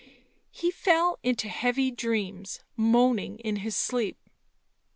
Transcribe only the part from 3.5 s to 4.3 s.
his sleep.